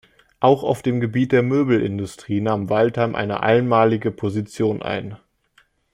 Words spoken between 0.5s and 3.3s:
auf dem Gebiet der Möbelindustrie nahm Waldheim